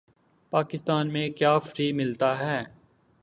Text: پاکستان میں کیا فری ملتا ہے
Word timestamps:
پاکستان 0.53 1.11
میں 1.13 1.29
کیا 1.29 1.57
فری 1.59 1.91
ملتا 1.91 2.37
ہے 2.39 2.61